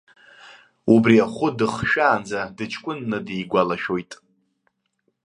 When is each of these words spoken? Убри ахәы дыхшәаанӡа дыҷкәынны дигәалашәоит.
Убри 0.93 1.17
ахәы 1.25 1.49
дыхшәаанӡа 1.57 2.41
дыҷкәынны 2.57 3.17
дигәалашәоит. 3.25 4.11